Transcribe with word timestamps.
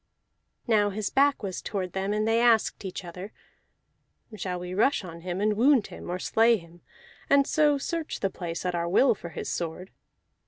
Now 0.65 0.89
his 0.89 1.11
back 1.11 1.43
was 1.43 1.61
toward 1.61 1.93
them, 1.93 2.11
and 2.11 2.27
they 2.27 2.41
asked 2.41 2.83
each 2.85 3.05
other: 3.05 3.31
"Shall 4.35 4.59
we 4.59 4.73
rush 4.73 5.03
on 5.03 5.21
him 5.21 5.39
and 5.39 5.55
wound 5.55 5.85
him, 5.93 6.09
or 6.09 6.17
slay 6.17 6.57
him, 6.57 6.81
and 7.29 7.45
so 7.45 7.77
search 7.77 8.19
the 8.19 8.31
place 8.31 8.65
at 8.65 8.73
our 8.73 8.89
will 8.89 9.13
for 9.13 9.29
his 9.29 9.47
sword?" 9.47 9.91